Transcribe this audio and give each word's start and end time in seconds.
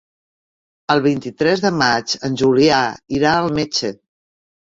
El 0.93 1.01
vint-i-tres 1.07 1.61
de 1.65 1.71
maig 1.81 2.15
en 2.29 2.39
Julià 2.43 2.79
irà 3.21 3.35
al 3.43 3.53
metge. 3.61 3.95